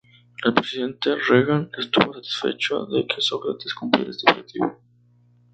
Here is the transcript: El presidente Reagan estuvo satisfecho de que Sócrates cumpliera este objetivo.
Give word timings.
El 0.43 0.55
presidente 0.55 1.15
Reagan 1.15 1.69
estuvo 1.77 2.11
satisfecho 2.15 2.87
de 2.87 3.05
que 3.05 3.21
Sócrates 3.21 3.75
cumpliera 3.75 4.09
este 4.09 4.31
objetivo. 4.31 4.81